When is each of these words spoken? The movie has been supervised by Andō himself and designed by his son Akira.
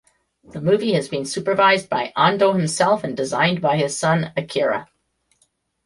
The 0.43 0.59
movie 0.61 0.93
has 0.93 1.09
been 1.09 1.25
supervised 1.25 1.87
by 1.87 2.11
Andō 2.17 2.55
himself 2.57 3.03
and 3.03 3.15
designed 3.15 3.61
by 3.61 3.77
his 3.77 3.95
son 3.95 4.33
Akira. 4.35 4.89